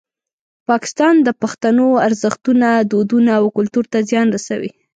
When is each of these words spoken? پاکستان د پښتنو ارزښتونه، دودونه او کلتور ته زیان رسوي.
پاکستان 0.69 1.15
د 1.27 1.29
پښتنو 1.41 1.87
ارزښتونه، 2.07 2.67
دودونه 2.91 3.31
او 3.39 3.45
کلتور 3.57 3.85
ته 3.91 3.97
زیان 4.09 4.27
رسوي. 4.35 4.71